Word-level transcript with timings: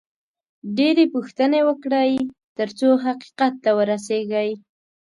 ډېرې 0.77 1.05
پوښتنې 1.13 1.59
وکړئ، 1.67 2.11
ترڅو 2.57 2.89
حقیقت 3.05 3.53
ته 3.63 3.71
ورسېږئ 3.77 4.51